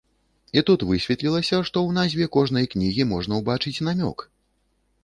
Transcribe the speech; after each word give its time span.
І 0.57 0.63
тут 0.69 0.85
высветлілася, 0.91 1.59
што 1.69 1.77
ў 1.87 1.99
назве 1.99 2.29
кожнай 2.37 2.65
кнігі 2.73 3.07
можна 3.13 3.33
ўбачыць 3.45 3.83
намёк. 3.91 4.27